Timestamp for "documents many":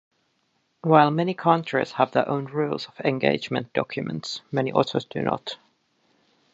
3.71-4.73